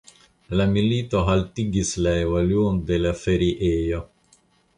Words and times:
La 0.59 0.65
milito 0.69 1.21
haltigis 1.27 1.91
la 2.07 2.15
evoluon 2.23 2.81
de 2.89 2.99
la 3.05 3.13
feriejo. 3.21 4.03